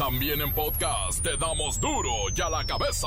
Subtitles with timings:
[0.00, 3.06] También en podcast te damos duro y a la cabeza.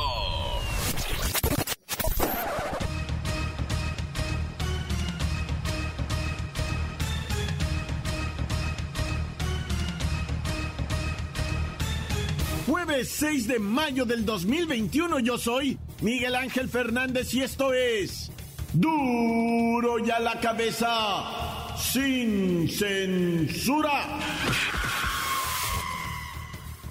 [12.67, 18.31] Jueves 6 de mayo del 2021 yo soy Miguel Ángel Fernández y esto es
[18.71, 24.19] duro y a la cabeza sin censura.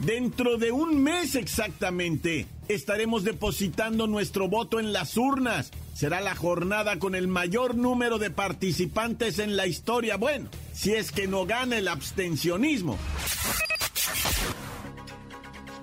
[0.05, 5.71] Dentro de un mes exactamente estaremos depositando nuestro voto en las urnas.
[5.95, 10.17] Será la jornada con el mayor número de participantes en la historia.
[10.17, 12.99] Bueno, si es que no gana el abstencionismo.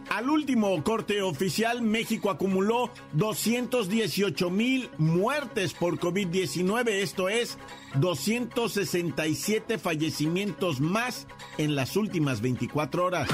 [0.09, 7.57] Al último corte oficial, México acumuló 218 mil muertes por COVID-19, esto es
[7.95, 11.25] 267 fallecimientos más
[11.57, 13.29] en las últimas 24 horas.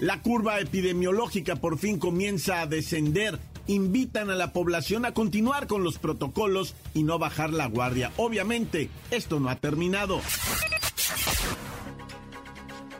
[0.00, 3.38] La curva epidemiológica por fin comienza a descender.
[3.66, 8.12] Invitan a la población a continuar con los protocolos y no bajar la guardia.
[8.16, 10.20] Obviamente, esto no ha terminado.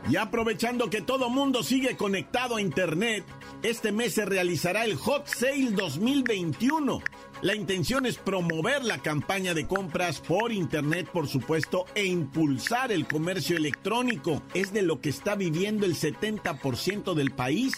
[0.09, 3.25] Y aprovechando que todo mundo sigue conectado a Internet,
[3.63, 7.01] este mes se realizará el Hot Sale 2021.
[7.41, 13.07] La intención es promover la campaña de compras por Internet, por supuesto, e impulsar el
[13.07, 14.41] comercio electrónico.
[14.53, 17.73] Es de lo que está viviendo el 70% del país.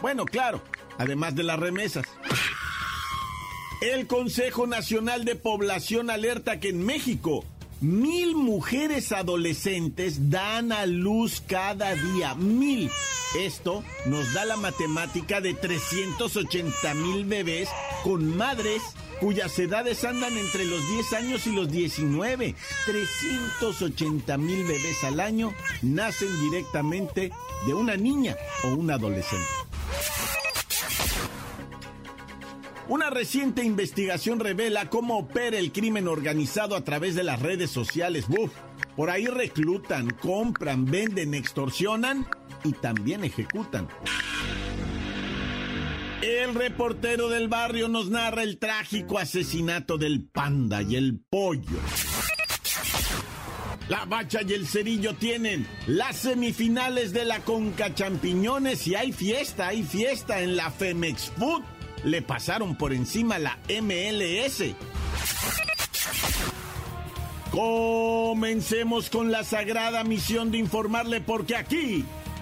[0.00, 0.62] Bueno, claro,
[0.98, 2.06] además de las remesas.
[3.82, 7.44] El Consejo Nacional de Población alerta que en México
[7.80, 12.34] Mil mujeres adolescentes dan a luz cada día.
[12.34, 12.90] Mil.
[13.34, 17.68] Esto nos da la matemática de 380 mil bebés
[18.02, 18.82] con madres
[19.20, 22.56] cuyas edades andan entre los 10 años y los 19.
[22.86, 27.30] 380 mil bebés al año nacen directamente
[27.66, 29.46] de una niña o un adolescente.
[32.88, 38.24] Una reciente investigación revela cómo opera el crimen organizado a través de las redes sociales.
[38.28, 38.50] Uf,
[38.96, 42.26] por ahí reclutan, compran, venden, extorsionan
[42.64, 43.88] y también ejecutan.
[46.22, 51.78] El reportero del barrio nos narra el trágico asesinato del panda y el pollo.
[53.88, 59.68] La bacha y el cerillo tienen las semifinales de la Conca Champiñones y hay fiesta,
[59.68, 61.62] hay fiesta en la Femex Food
[62.04, 64.74] le pasaron por encima la MLS.
[67.50, 72.04] Comencemos con la sagrada misión de informarle porque aquí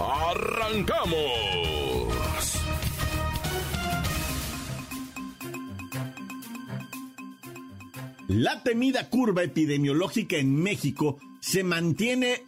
[0.00, 1.20] ¡Arrancamos!
[8.28, 12.44] La temida curva epidemiológica en México se mantiene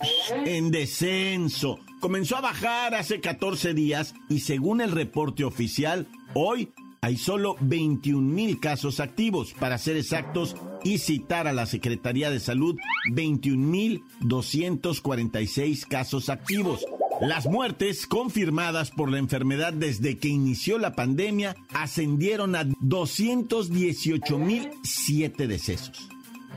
[0.46, 1.80] en descenso.
[2.00, 8.22] Comenzó a bajar hace 14 días y según el reporte oficial, hoy hay solo 21
[8.22, 12.78] mil casos activos, para ser exactos, y citar a la Secretaría de Salud,
[13.10, 16.86] 21 mil 246 casos activos.
[17.20, 26.08] Las muertes confirmadas por la enfermedad desde que inició la pandemia ascendieron a 218.007 decesos.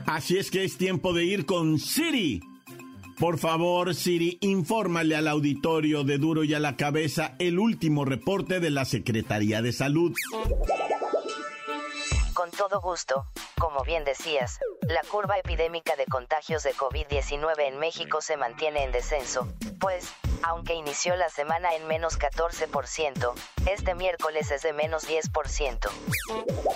[0.06, 2.42] Así es que es tiempo de ir con Siri.
[3.18, 8.60] Por favor, Siri, infórmale al auditorio de Duro y a la cabeza el último reporte
[8.60, 10.12] de la Secretaría de Salud.
[12.34, 13.24] Con todo gusto,
[13.58, 18.92] como bien decías, la curva epidémica de contagios de COVID-19 en México se mantiene en
[18.92, 19.48] descenso,
[19.80, 23.34] pues, aunque inició la semana en menos 14%,
[23.66, 25.90] este miércoles es de menos 10%.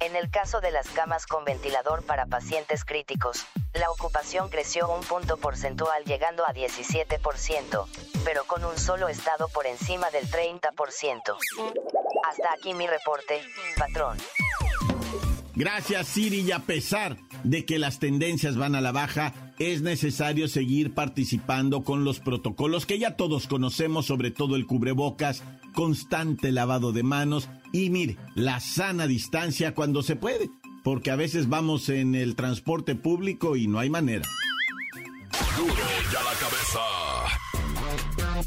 [0.00, 5.02] En el caso de las camas con ventilador para pacientes críticos, la ocupación creció un
[5.02, 7.86] punto porcentual llegando a 17%,
[8.24, 10.70] pero con un solo estado por encima del 30%.
[12.30, 13.42] Hasta aquí mi reporte,
[13.76, 14.18] patrón.
[15.56, 20.46] Gracias Siri y a pesar de que las tendencias van a la baja, es necesario
[20.46, 25.42] seguir participando con los protocolos que ya todos conocemos, sobre todo el cubrebocas,
[25.74, 30.50] constante lavado de manos y mire, la sana distancia cuando se puede,
[30.84, 34.26] porque a veces vamos en el transporte público y no hay manera.
[35.56, 35.74] Duro
[36.12, 36.80] ya la cabeza.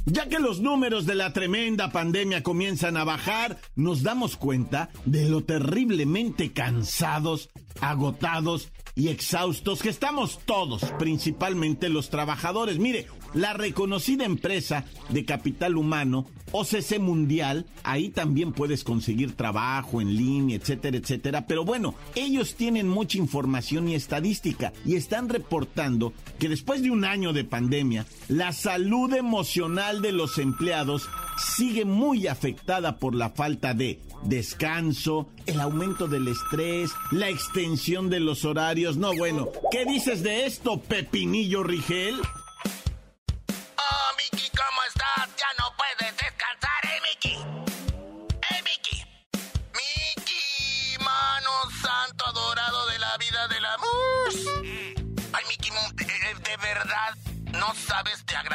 [0.05, 5.29] Ya que los números de la tremenda pandemia comienzan a bajar, nos damos cuenta de
[5.29, 7.49] lo terriblemente cansados,
[7.81, 12.79] agotados y exhaustos que estamos todos, principalmente los trabajadores.
[12.79, 20.15] Mire, la reconocida empresa de capital humano, OCC Mundial, ahí también puedes conseguir trabajo en
[20.15, 21.47] línea, etcétera, etcétera.
[21.47, 27.05] Pero bueno, ellos tienen mucha información y estadística y están reportando que después de un
[27.05, 31.09] año de pandemia, la salud emocional de los empleados
[31.55, 38.19] sigue muy afectada por la falta de descanso, el aumento del estrés, la extensión de
[38.19, 38.97] los horarios.
[38.97, 42.15] No, bueno, ¿qué dices de esto, Pepinillo Rigel?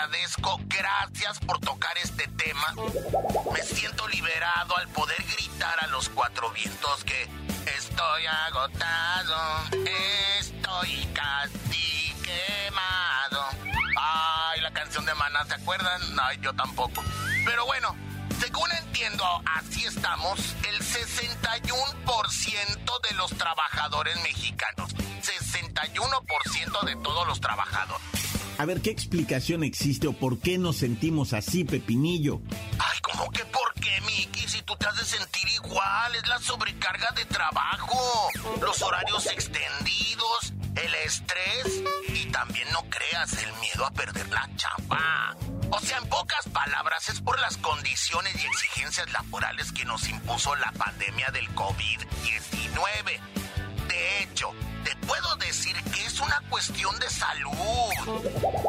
[0.06, 0.60] Agradezco.
[0.66, 2.74] Gracias por tocar este tema.
[3.52, 7.28] Me siento liberado al poder gritar a los cuatro vientos que
[7.76, 9.64] estoy agotado,
[10.38, 13.44] estoy casi quemado.
[13.98, 16.00] Ay, la canción de Maná, ¿se acuerdan?
[16.20, 17.02] Ay, yo tampoco.
[17.44, 17.96] Pero bueno,
[18.40, 19.24] según entiendo,
[19.56, 20.38] así estamos,
[20.68, 24.94] el 61% de los trabajadores mexicanos.
[24.94, 28.05] 61% de todos los trabajadores.
[28.58, 32.40] A ver, ¿qué explicación existe o por qué nos sentimos así, Pepinillo?
[32.78, 34.48] Ay, ¿cómo que por qué, Miki?
[34.48, 38.30] Si tú te has de sentir igual, es la sobrecarga de trabajo,
[38.62, 41.82] los horarios extendidos, el estrés
[42.14, 45.36] y también no creas el miedo a perder la chamba.
[45.70, 50.54] O sea, en pocas palabras, es por las condiciones y exigencias laborales que nos impuso
[50.56, 53.20] la pandemia del COVID-19.
[53.88, 54.52] De hecho,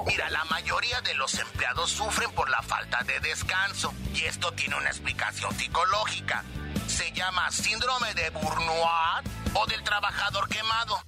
[0.07, 4.75] Mira, la mayoría de los empleados sufren por la falta de descanso y esto tiene
[4.75, 6.43] una explicación psicológica.
[6.87, 11.03] Se llama síndrome de Burnout o del trabajador quemado.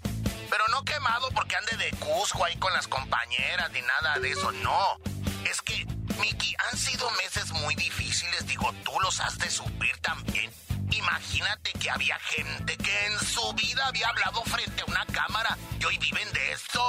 [0.49, 4.51] Pero no quemado porque ande de Cusco ahí con las compañeras ni nada de eso,
[4.51, 4.99] no.
[5.49, 5.85] Es que,
[6.19, 10.51] Miki, han sido meses muy difíciles, digo, tú los has de sufrir también.
[10.91, 15.85] Imagínate que había gente que en su vida había hablado frente a una cámara y
[15.85, 16.81] hoy viven de esto.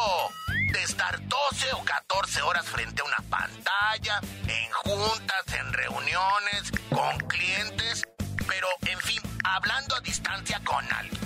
[0.72, 7.18] De estar 12 o 14 horas frente a una pantalla, en juntas, en reuniones, con
[7.28, 8.06] clientes,
[8.48, 11.20] pero en fin, hablando a distancia con alguien.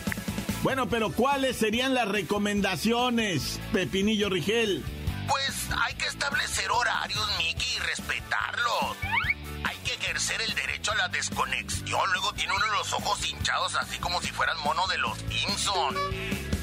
[0.62, 4.82] Bueno, pero ¿cuáles serían las recomendaciones, Pepinillo Rigel?
[5.28, 8.63] Pues hay que establecer horarios, Mickey, y respetarlos
[10.24, 12.12] ejercer el derecho a la desconexión.
[12.12, 15.96] Luego tiene uno los ojos hinchados así como si fueran mono de los Simpson.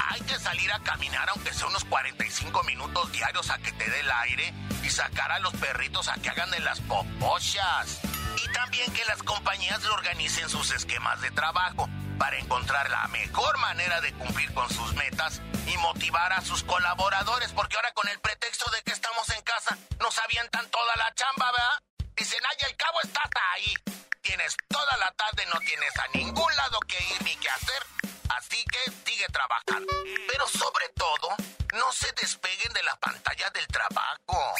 [0.09, 3.99] Hay que salir a caminar aunque sea unos 45 minutos diarios a que te dé
[3.99, 4.53] el aire
[4.83, 7.99] y sacar a los perritos a que hagan de las popochas.
[8.43, 11.87] Y también que las compañías le organicen sus esquemas de trabajo
[12.17, 17.51] para encontrar la mejor manera de cumplir con sus metas y motivar a sus colaboradores,
[17.51, 21.45] porque ahora con el pretexto de que estamos en casa nos avientan toda la chamba,
[21.51, 21.90] ¿verdad?
[22.21, 23.73] Dicen, ay, al cabo estás ahí.
[24.21, 27.83] Tienes toda la tarde, no tienes a ningún lado que ir ni que hacer.
[28.29, 29.91] Así que sigue trabajando.
[30.27, 31.29] Pero sobre todo,
[31.73, 34.53] no se despeguen de la pantalla del trabajo.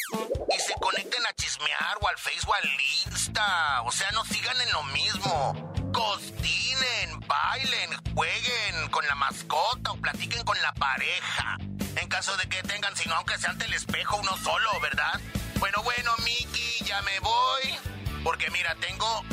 [0.49, 3.83] Y se conecten a chismear o al Facebook al Insta.
[3.83, 5.71] O sea, no sigan en lo mismo.
[5.93, 11.57] Costinen, bailen, jueguen con la mascota o platiquen con la pareja.
[11.95, 15.21] En caso de que tengan, sino aunque sea ante el espejo uno solo, ¿verdad?
[15.61, 16.50] Bueno, bueno, Miki,
[16.91, 18.21] ya me voy.
[18.23, 19.23] Porque mira, tengo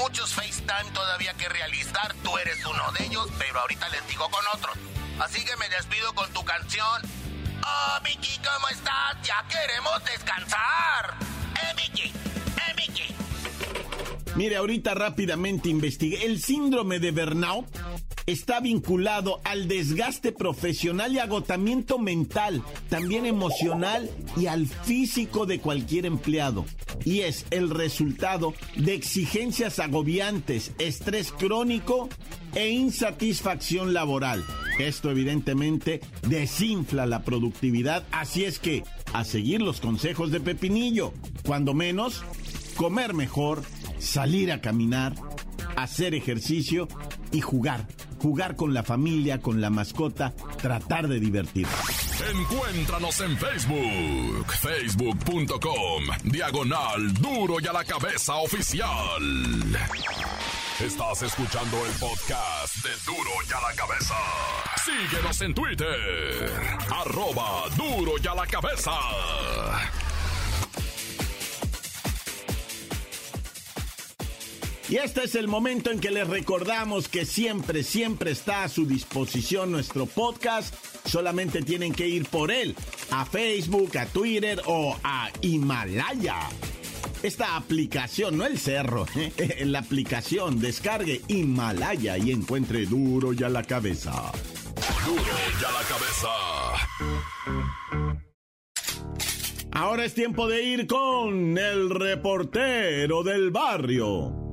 [0.00, 2.12] muchos FaceTime todavía que realizar.
[2.24, 4.76] Tú eres uno de ellos, pero ahorita les digo con otros.
[5.20, 7.02] Así que me despido con tu canción.
[7.64, 9.16] Oh, Miki, ¿cómo estás?
[9.22, 11.14] Ya queremos descansar.
[11.62, 12.08] Eh, Miki.
[12.08, 13.14] Eh, Miki.
[14.34, 16.24] Mire, ahorita rápidamente investigué.
[16.26, 17.66] El síndrome de burnout
[18.26, 26.06] está vinculado al desgaste profesional y agotamiento mental, también emocional y al físico de cualquier
[26.06, 26.64] empleado.
[27.04, 32.08] Y es el resultado de exigencias agobiantes, estrés crónico
[32.54, 34.44] e insatisfacción laboral.
[34.78, 41.12] Esto evidentemente desinfla la productividad, así es que a seguir los consejos de Pepinillo,
[41.44, 42.22] cuando menos,
[42.76, 43.62] comer mejor,
[43.98, 45.14] salir a caminar,
[45.76, 46.88] hacer ejercicio
[47.30, 47.86] y jugar.
[48.24, 51.74] Jugar con la familia, con la mascota, tratar de divertirse.
[52.30, 59.20] Encuéntranos en Facebook, facebook.com, diagonal duro y a la cabeza oficial.
[60.80, 64.14] Estás escuchando el podcast de Duro y a la cabeza.
[64.82, 66.50] Síguenos en Twitter,
[66.90, 68.92] arroba duro y a la cabeza.
[74.94, 78.86] Y este es el momento en que les recordamos que siempre, siempre está a su
[78.86, 80.72] disposición nuestro podcast.
[81.04, 82.76] Solamente tienen que ir por él
[83.10, 86.48] a Facebook, a Twitter o a Himalaya.
[87.24, 89.04] Esta aplicación, no el cerro,
[89.64, 94.30] la aplicación, descargue Himalaya y encuentre duro ya la cabeza.
[95.04, 95.24] Duro
[95.60, 96.28] ya la cabeza.
[99.72, 104.43] Ahora es tiempo de ir con el reportero del barrio.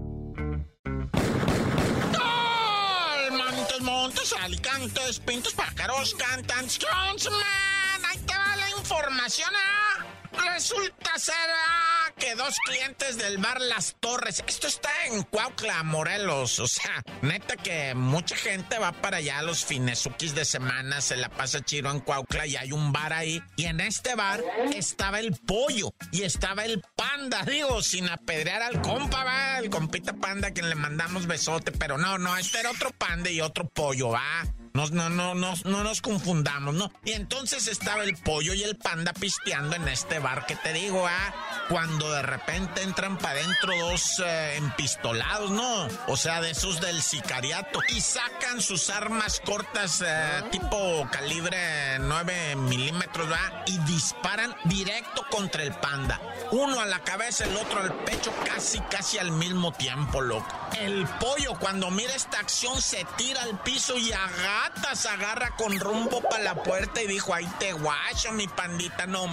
[4.31, 8.05] Montes, Alicantes, Pintos, Pájaros, Cantan, Man.
[8.09, 10.05] Ahí te va la información, ¿ah?
[10.53, 16.59] Resulta ser ah, que dos clientes del bar Las Torres, esto está en Cuautla, Morelos,
[16.59, 21.29] o sea, neta que mucha gente va para allá los finesukis de semana, se la
[21.29, 23.41] pasa chido en Cuautla y hay un bar ahí.
[23.55, 24.43] Y en este bar
[24.75, 30.13] estaba el pollo y estaba el panda, digo, sin apedrear al compa, va, el compita
[30.13, 34.09] panda que le mandamos besote, pero no, no, este era otro panda y otro pollo,
[34.09, 34.43] va.
[34.73, 36.91] No, no, no, no, no nos confundamos, ¿no?
[37.03, 41.05] Y entonces estaba el pollo y el panda pisteando en este bar que te digo,
[41.05, 41.65] ¿ah?
[41.69, 45.87] Cuando de repente entran para adentro dos eh, empistolados, ¿no?
[46.07, 47.79] O sea, de esos del sicariato.
[47.89, 53.63] Y sacan sus armas cortas eh, tipo calibre 9 milímetros, ¿verdad?
[53.67, 56.21] Y disparan directo contra el panda.
[56.51, 60.60] Uno a la cabeza, el otro al pecho, casi, casi al mismo tiempo, loco.
[60.79, 65.79] El pollo, cuando mira esta acción, se tira al piso y agarra se agarra con
[65.79, 69.27] rumbo para la puerta y dijo, ahí te guacho, mi pandita, no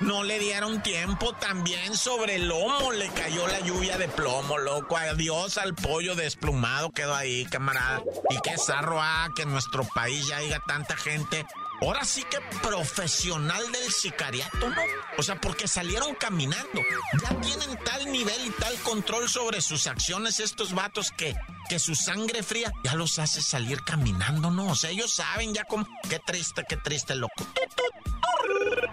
[0.00, 4.96] no le dieron tiempo, también sobre el lomo le cayó la lluvia de plomo, loco,
[4.96, 10.26] adiós al pollo desplumado quedó ahí, camarada, y qué zarro, ah, que en nuestro país
[10.26, 11.46] ya haya tanta gente
[11.84, 14.82] ahora sí que profesional del sicariato, ¿no?
[15.18, 16.80] O sea, porque salieron caminando.
[17.22, 21.34] Ya tienen tal nivel y tal control sobre sus acciones estos vatos que,
[21.68, 24.68] que su sangre fría ya los hace salir caminando, ¿no?
[24.68, 25.86] O sea, ellos saben ya como...
[26.08, 27.34] Qué triste, qué triste, loco.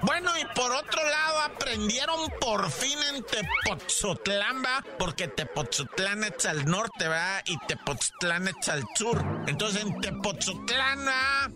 [0.03, 4.83] Bueno, y por otro lado, aprendieron por fin en Tepoztlán, ¿va?
[4.97, 7.43] Porque Tepoztlán es al norte, ¿verdad?
[7.45, 9.23] Y Tepoztlán es al sur.
[9.47, 11.07] Entonces, en Tepoztlán,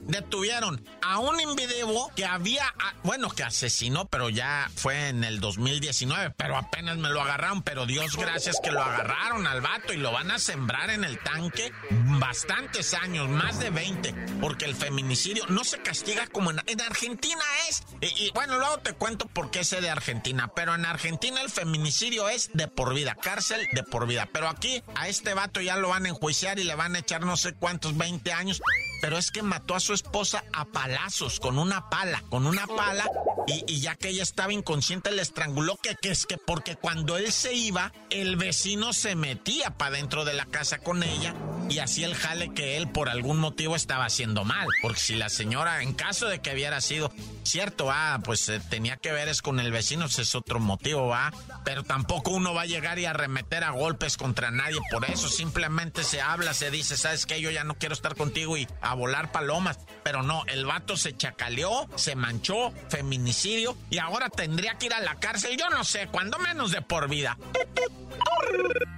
[0.03, 2.73] detuvieron a un individuo que había,
[3.03, 7.85] bueno, que asesinó, pero ya fue en el 2019, pero apenas me lo agarraron, pero
[7.85, 11.71] Dios gracias que lo agarraron al vato y lo van a sembrar en el tanque
[12.19, 17.43] bastantes años, más de 20, porque el feminicidio no se castiga como en, en Argentina
[17.69, 20.51] es y, bueno, luego te cuento por qué sé de Argentina.
[20.55, 24.29] Pero en Argentina el feminicidio es de por vida, cárcel de por vida.
[24.31, 27.25] Pero aquí a este vato ya lo van a enjuiciar y le van a echar
[27.25, 28.61] no sé cuántos, 20 años
[29.01, 33.07] pero es que mató a su esposa a palazos, con una pala, con una pala,
[33.45, 37.31] y, ya que ella estaba inconsciente le estranguló, que, que, es que porque cuando él
[37.31, 41.35] se iba, el vecino se metía para dentro de la casa con ella
[41.69, 45.29] y hacía el jale que él por algún motivo estaba haciendo mal, porque si la
[45.29, 47.11] señora, en caso de que hubiera sido
[47.43, 51.07] cierto, ah, pues eh, tenía que ver es con el vecino, ese es otro motivo,
[51.07, 51.31] va,
[51.63, 56.03] pero tampoco uno va a llegar y arremeter a golpes contra nadie por eso, simplemente
[56.03, 59.31] se habla, se dice, sabes que yo ya no quiero estar contigo y a volar
[59.31, 59.79] palomas.
[60.03, 64.99] Pero no, el vato se chacaleó, se manchó, feminicidio y ahora tendría que ir a
[64.99, 67.37] la cárcel, yo no sé, cuando menos de por vida.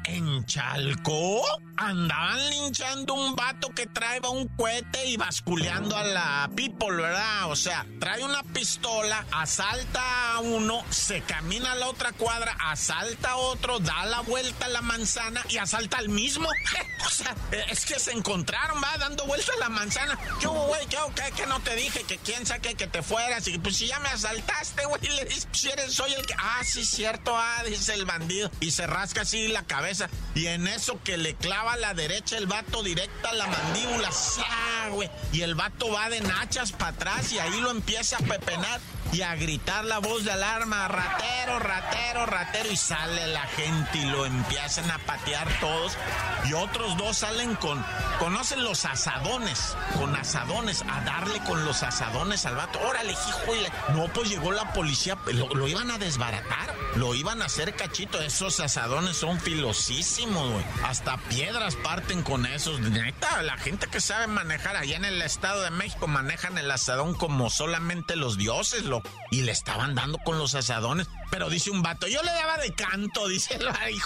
[0.05, 1.43] En Chalco
[1.77, 7.51] andaban linchando un vato que trae un cohete y basculeando a la people, ¿verdad?
[7.51, 13.31] O sea, trae una pistola, asalta a uno, se camina a la otra cuadra, asalta
[13.31, 16.49] a otro, da la vuelta a la manzana y asalta al mismo.
[17.05, 17.35] o sea,
[17.69, 20.17] es que se encontraron, va dando vuelta a la manzana.
[20.39, 20.85] ¿Qué güey?
[20.87, 22.03] ¿Qué, qué, que no te dije?
[22.03, 23.47] Que quién saque que te fueras.
[23.47, 26.33] Y pues si ya me asaltaste, güey, le dices, si eres, soy el que.
[26.37, 28.49] Ah, sí, cierto, ah, dice el bandido.
[28.59, 30.09] Y se rasca así la cabeza.
[30.33, 34.11] Y en eso que le clava a la derecha el vato directa a la mandíbula.
[34.11, 35.09] ¡Sá, güey!
[35.31, 38.79] Y el vato va de nachas para atrás y ahí lo empieza a pepenar.
[39.13, 44.05] y a gritar la voz de alarma, ratero, ratero, ratero, y sale la gente y
[44.05, 45.97] lo empiezan a patear todos.
[46.45, 47.83] Y otros dos salen con,
[48.19, 52.79] conocen los asadones, con asadones, a darle con los asadones al vato.
[52.81, 53.53] Órale, hijo,
[53.93, 58.21] no, pues llegó la policía, lo iban a desbaratar, lo iban a hacer cachito.
[58.21, 60.63] Esos asadones son filosísimos.
[60.83, 62.79] Hasta piedras parten con esos.
[62.79, 67.13] Neta, la gente que sabe manejar allá en el Estado de México manejan el asadón
[67.13, 69.01] como solamente los dioses, lo.
[69.31, 71.07] Y le estaban dando con los asadones.
[71.29, 73.97] Pero dice un vato, yo le daba de canto, dice el ay,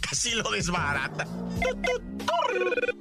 [0.00, 1.26] casi lo desbarata.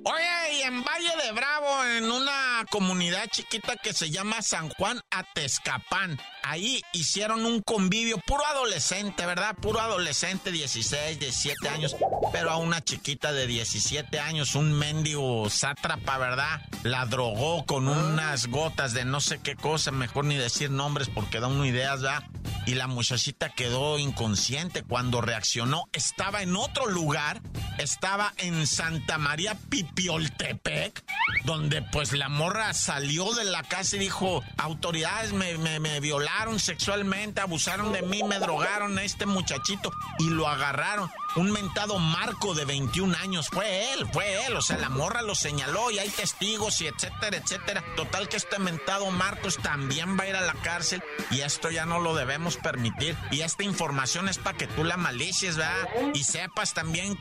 [0.03, 5.01] Oye, y en Valle de Bravo, en una comunidad chiquita que se llama San Juan
[5.12, 9.55] Atezcapán, ahí hicieron un convivio puro adolescente, ¿verdad?
[9.55, 11.96] Puro adolescente, 16, 17 años,
[12.32, 16.62] pero a una chiquita de 17 años, un mendigo sátrapa, ¿verdad?
[16.84, 21.39] La drogó con unas gotas de no sé qué cosa, mejor ni decir nombres porque
[21.39, 22.24] da uno ideas, ¿verdad?
[22.65, 25.84] Y la muchachita quedó inconsciente cuando reaccionó.
[25.93, 27.41] Estaba en otro lugar,
[27.77, 31.03] estaba en Santa María Pipioltepec,
[31.44, 37.41] donde pues la morra salió de la casa y dijo, autoridades me, me, violaron sexualmente,
[37.41, 42.65] abusaron de mí, me drogaron a este muchachito y lo agarraron un mentado Marco de
[42.65, 43.50] 21 años.
[43.50, 44.55] Fue él, fue él.
[44.55, 47.84] O sea, la morra lo señaló y hay testigos y etcétera, etcétera.
[47.96, 51.86] Total que este mentado Marcos también va a ir a la cárcel y esto ya
[51.86, 53.17] no lo debemos permitir.
[53.32, 55.89] Y esta información es para que tú la malicies, ¿verdad?
[56.13, 57.15] Y sepas también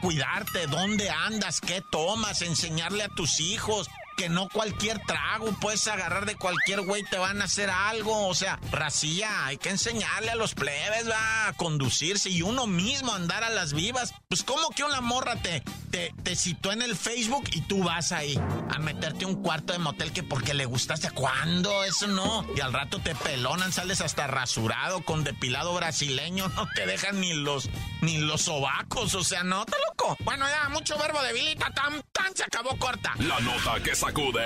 [0.45, 6.27] cuidarte, dónde andas, qué tomas, enseñarle a tus hijos que no cualquier trago puedes agarrar
[6.27, 8.27] de cualquier güey te van a hacer algo.
[8.29, 13.13] O sea, racía, hay que enseñarle a los plebes, va, a conducirse y uno mismo
[13.13, 14.15] andar a las vivas.
[14.29, 18.13] Pues como que una morra te, te, te citó en el Facebook y tú vas
[18.13, 18.39] ahí
[18.71, 21.11] a meterte un cuarto de motel que porque le gustaste.
[21.11, 21.85] ¿Cuándo?
[21.85, 22.47] Eso no.
[22.57, 26.51] Y al rato te pelonan, sales hasta rasurado con depilado brasileño.
[26.55, 27.69] No te dejan ni los,
[28.01, 29.15] ni los sobacos.
[29.15, 30.17] O sea, no, te loco.
[30.21, 31.69] Bueno, ya, mucho verbo debilita.
[31.71, 33.13] Tan, tan se acabó corta.
[33.19, 34.45] La nota que sacude.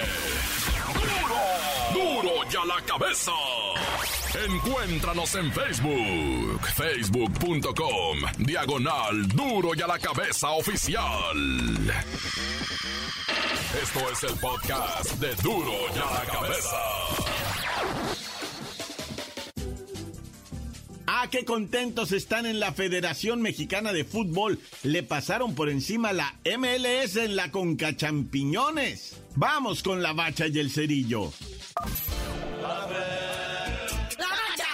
[1.92, 2.22] ¡Duro!
[2.22, 3.32] ¡Duro ya la cabeza!
[4.46, 6.60] Encuéntranos en Facebook.
[6.76, 8.18] Facebook.com.
[8.38, 11.36] Diagonal Duro y a la cabeza oficial.
[13.82, 18.27] Esto es el podcast de Duro y a la cabeza.
[21.20, 24.60] Ah, qué contentos están en la Federación Mexicana de Fútbol.
[24.84, 29.16] Le pasaron por encima la MLS en la Conca Champiñones.
[29.34, 31.32] Vamos con la bacha y el cerillo.
[32.60, 32.68] ¡La
[34.28, 34.68] bacha!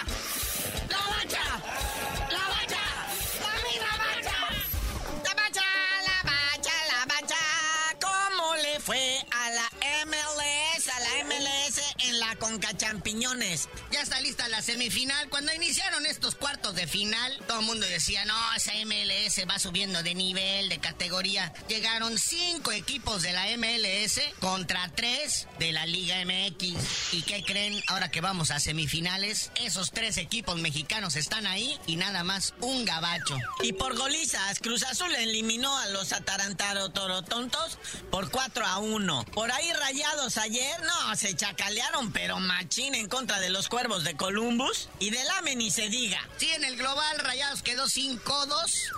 [0.90, 1.44] ¡La bacha!
[2.30, 2.84] ¡La bacha!
[3.40, 4.36] ¡La misma bacha!
[5.24, 5.64] La bacha,
[6.04, 7.40] la bacha, la bacha.
[8.02, 9.70] ¿Cómo le fue a la
[10.04, 13.70] MLS, a la MLS en la Conca Champiñones?
[13.94, 15.28] Ya está lista la semifinal.
[15.28, 20.02] Cuando iniciaron estos cuartos de final, todo el mundo decía, no, esa MLS va subiendo
[20.02, 21.52] de nivel, de categoría.
[21.68, 27.12] Llegaron cinco equipos de la MLS contra tres de la Liga MX.
[27.12, 27.80] ¿Y qué creen?
[27.86, 32.84] Ahora que vamos a semifinales, esos tres equipos mexicanos están ahí y nada más un
[32.84, 33.38] gabacho.
[33.62, 37.78] Y por golizas, Cruz Azul eliminó a los Atarantaro Torotontos
[38.10, 39.24] por 4 a 1.
[39.26, 44.16] Por ahí rayados ayer, no, se chacalearon, pero machín en contra de los cuervos de
[44.16, 44.88] Columbus.
[44.98, 46.18] Y del AME ni se diga.
[46.38, 48.22] Sí, en el global Rayados quedó 5-2.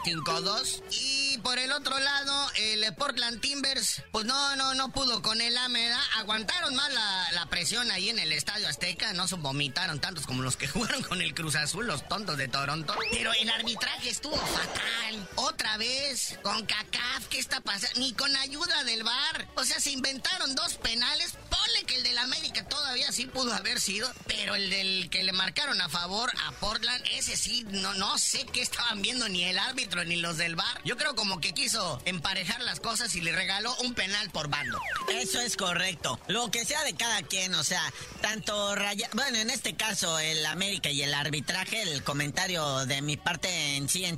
[0.04, 0.82] 5-2.
[0.92, 5.56] Y por el otro lado, el Portland Timbers, pues no, no, no pudo con el
[5.56, 6.00] AMEDA.
[6.18, 9.12] Aguantaron más la, la presión ahí en el Estadio Azteca.
[9.12, 12.46] No se vomitaron tantos como los que jugaron con el Cruz Azul, los tontos de
[12.46, 12.94] Toronto.
[13.10, 15.28] Pero el arbitraje estuvo fatal.
[15.34, 17.98] Otra vez, con CACAF, ¿qué está pasando?
[17.98, 19.48] Ni con ayuda del VAR.
[19.56, 21.34] O sea, se inventaron dos penales.
[21.86, 25.80] Que el del América todavía sí pudo haber sido, pero el del que le marcaron
[25.80, 30.04] a favor a Portland, ese sí, no, no sé qué estaban viendo ni el árbitro
[30.04, 30.80] ni los del bar.
[30.84, 34.80] Yo creo como que quiso emparejar las cosas y le regaló un penal por bando.
[35.08, 36.18] Eso es correcto.
[36.26, 37.82] Lo que sea de cada quien, o sea,
[38.20, 39.08] tanto Raya...
[39.12, 43.88] Bueno, en este caso, el América y el arbitraje, el comentario de mi parte en
[43.88, 44.16] sí en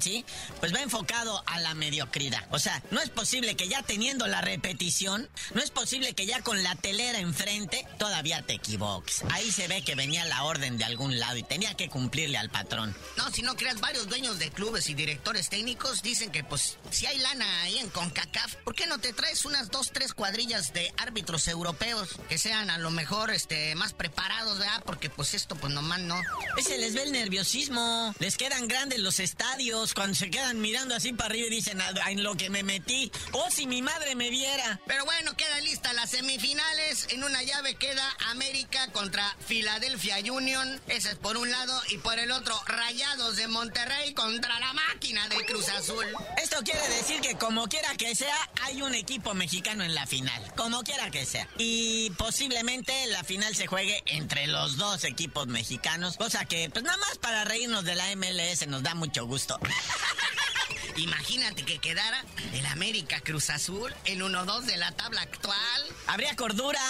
[0.61, 2.47] pues va enfocado a la mediocridad.
[2.51, 6.41] O sea, no es posible que ya teniendo la repetición, no es posible que ya
[6.43, 7.58] con la telera enfrente,
[7.99, 9.23] todavía te equivoques.
[9.31, 12.51] Ahí se ve que venía la orden de algún lado y tenía que cumplirle al
[12.51, 12.95] patrón.
[13.17, 17.07] No, si no creas, varios dueños de clubes y directores técnicos dicen que pues si
[17.07, 20.93] hay lana ahí en CONCACAF, ¿por qué no te traes unas dos, tres cuadrillas de
[20.97, 24.83] árbitros europeos que sean a lo mejor este más preparados, ¿verdad?
[24.85, 26.21] Porque pues esto pues nomás no.
[26.57, 28.15] Ese les ve el nerviosismo.
[28.19, 32.11] Les quedan grandes los estadios cuando se quedan mirando así para arriba y dicen, "Ah,
[32.11, 33.11] en lo que me metí.
[33.33, 34.81] Oh, si mi madre me viera.
[34.87, 37.07] Pero bueno, quedan listas las semifinales.
[37.11, 40.81] En una llave queda América contra Philadelphia Union.
[40.87, 41.81] Ese es por un lado.
[41.89, 46.05] Y por el otro, Rayados de Monterrey contra la máquina de Cruz Azul.
[46.43, 50.43] Esto quiere decir que como quiera que sea, hay un equipo mexicano en la final.
[50.57, 51.49] Como quiera que sea.
[51.57, 56.19] Y posiblemente la final se juegue entre los dos equipos mexicanos.
[56.19, 59.59] Cosa que, pues nada más para reírnos de la MLS nos da mucho gusto.
[60.99, 65.83] Imagínate que quedara el América Cruz Azul en 1-2 de la tabla actual.
[66.07, 66.81] Habría cordura,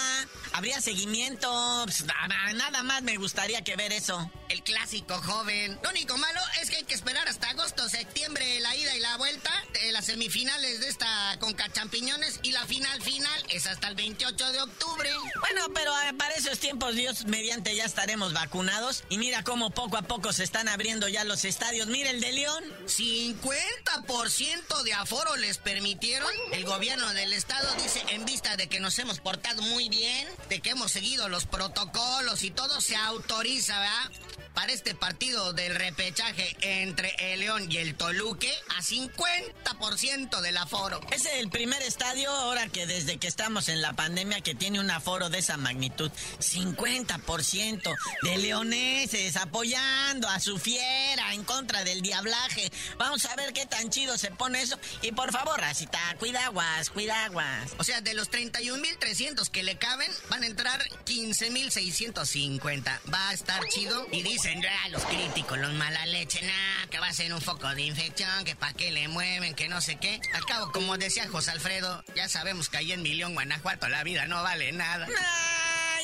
[0.53, 1.49] habría seguimiento.
[1.85, 4.31] Pues, nada más me gustaría que ver eso.
[4.49, 5.79] El clásico joven.
[5.83, 9.15] Lo único malo es que hay que esperar hasta agosto, septiembre, la ida y la
[9.17, 13.95] vuelta de las semifinales de esta Conca Champiñones y la final final es hasta el
[13.95, 15.11] 28 de octubre.
[15.39, 19.03] Bueno, pero eh, para esos tiempos, Dios mediante, ya estaremos vacunados.
[19.09, 21.87] Y mira cómo poco a poco se están abriendo ya los estadios.
[21.87, 22.63] Mira el de León.
[22.87, 26.29] 50% de aforo les permitieron.
[26.51, 30.59] El gobierno del estado dice, en vista de que nos hemos portado muy bien, de
[30.59, 34.11] que hemos seguido los protocolos y todo, se autoriza, ¿verdad?
[34.59, 40.99] Para este partido del repechaje entre el León y el Toluque a 50% del aforo.
[41.11, 44.91] Es el primer estadio ahora que desde que estamos en la pandemia que tiene un
[44.91, 46.11] aforo de esa magnitud.
[46.39, 52.69] 50% de leoneses apoyando a su fiera en contra del diablaje.
[52.97, 54.77] Vamos a ver qué tan chido se pone eso.
[55.01, 57.71] Y por favor, Racita, cuidaguas, cuidaguas.
[57.77, 62.99] O sea, de los 31.300 que le caben, van a entrar 15.650.
[63.13, 64.05] Va a estar chido.
[64.11, 67.67] Y dice dicen los críticos, los mala leche, nah, que va a ser un foco
[67.75, 70.19] de infección, que para qué le mueven, que no sé qué.
[70.33, 74.25] Al cabo, como decía José Alfredo, ya sabemos que ahí en Milión, Guanajuato, la vida
[74.25, 75.07] no vale nada.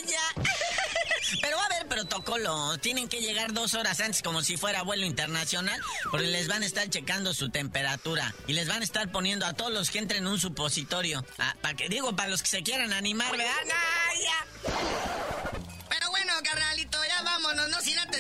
[0.05, 0.43] ya.
[1.41, 2.77] Pero va a haber protocolo.
[2.77, 5.81] Tienen que llegar dos horas antes como si fuera vuelo internacional.
[6.11, 8.35] Porque les van a estar checando su temperatura.
[8.45, 11.25] Y les van a estar poniendo a todos los que entren un supositorio.
[11.39, 13.31] Ah, para que digo, para los que se quieran animar.
[13.31, 13.43] Pero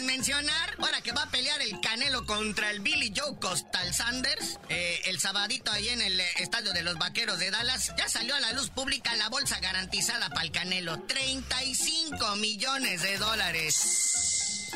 [0.03, 5.01] mencionar, ahora que va a pelear el Canelo contra el Billy Joe Costal Sanders, eh,
[5.05, 8.39] el sabadito ahí en el eh, estadio de los Vaqueros de Dallas, ya salió a
[8.39, 14.24] la luz pública la bolsa garantizada para el Canelo, 35 millones de dólares.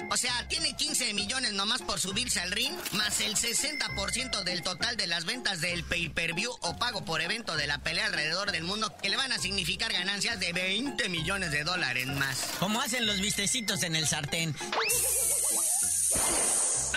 [0.10, 4.98] O sea, tiene 15 millones nomás por subirse al ring, más el 60% del total
[4.98, 8.96] de las ventas del pay-per-view o pago por evento de la pelea alrededor del mundo,
[9.02, 12.50] que le van a significar ganancias de 20 millones de dólares más.
[12.60, 14.56] Como hacen los vistecitos en el sartén.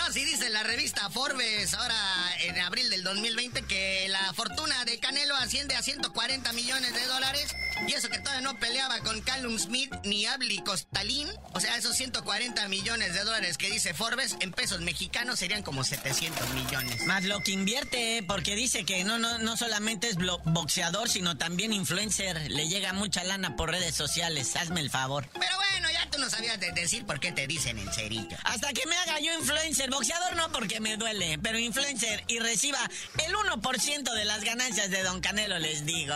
[0.07, 1.95] Así dice la revista Forbes ahora
[2.41, 7.55] en abril del 2020 que la fortuna de Canelo asciende a 140 millones de dólares
[7.87, 11.27] y eso que todavía no peleaba con Callum Smith ni Abli Costalín.
[11.53, 15.83] O sea, esos 140 millones de dólares que dice Forbes en pesos mexicanos serían como
[15.83, 17.05] 700 millones.
[17.05, 21.73] Más lo que invierte, porque dice que no, no, no solamente es boxeador, sino también
[21.73, 22.51] influencer.
[22.51, 24.55] Le llega mucha lana por redes sociales.
[24.55, 25.27] Hazme el favor.
[25.33, 28.37] Pero bueno, ya tú no sabías de decir por qué te dicen en cerillo.
[28.43, 29.89] Hasta que me haga yo influencer.
[29.89, 32.79] Boxeador no porque me duele, pero influencer y reciba
[33.25, 36.15] el 1% de las ganancias de Don Canelo, les digo.